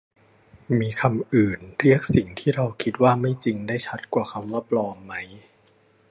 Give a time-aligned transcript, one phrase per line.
[0.79, 5.13] มีคำอื่นเรียกสิ่งที่เราคิดว่าไม่จริงได้ชัดกว่าคำว่า ปลอม ไหม